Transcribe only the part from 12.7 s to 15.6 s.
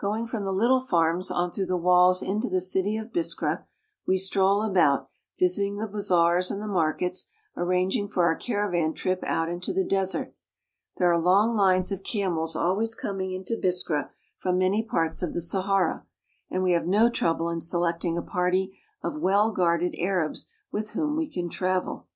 coming into Biskra from many parts of the